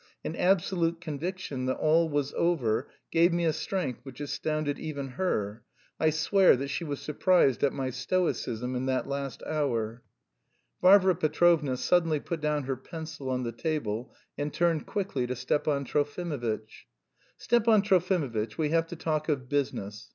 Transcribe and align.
An 0.23 0.35
absolute 0.35 0.99
conviction 0.99 1.67
that 1.67 1.75
all 1.77 2.09
was 2.09 2.33
over 2.33 2.89
gave 3.11 3.31
me 3.31 3.45
a 3.45 3.53
strength 3.53 3.99
which 4.01 4.19
astounded 4.19 4.79
even 4.79 5.09
her. 5.09 5.63
I 5.99 6.09
swear 6.09 6.55
that 6.55 6.69
she 6.69 6.83
was 6.83 6.99
surprised 6.99 7.63
at 7.63 7.71
my 7.71 7.91
stoicism 7.91 8.75
in 8.75 8.87
that 8.87 9.07
last 9.07 9.43
hour." 9.43 10.01
Varvara 10.81 11.13
Petrovna 11.13 11.77
suddenly 11.77 12.19
put 12.19 12.41
down 12.41 12.63
her 12.63 12.75
pencil 12.77 13.29
on 13.29 13.43
the 13.43 13.51
table 13.51 14.11
and 14.39 14.51
turned 14.51 14.87
quickly 14.87 15.27
to 15.27 15.35
Stepan 15.35 15.85
Trofimovitch. 15.85 16.87
"Stepan 17.37 17.83
Trofimovitch, 17.83 18.57
we 18.57 18.69
have 18.69 18.87
to 18.87 18.95
talk 18.95 19.29
of 19.29 19.49
business. 19.49 20.09